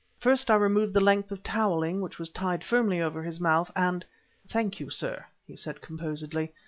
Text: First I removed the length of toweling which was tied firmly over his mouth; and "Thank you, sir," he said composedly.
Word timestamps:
First 0.17 0.49
I 0.49 0.55
removed 0.55 0.95
the 0.95 0.99
length 1.03 1.29
of 1.31 1.43
toweling 1.43 2.01
which 2.01 2.17
was 2.17 2.31
tied 2.31 2.63
firmly 2.63 2.99
over 2.99 3.21
his 3.21 3.39
mouth; 3.39 3.69
and 3.75 4.03
"Thank 4.47 4.79
you, 4.79 4.89
sir," 4.89 5.25
he 5.45 5.55
said 5.55 5.79
composedly. 5.79 6.51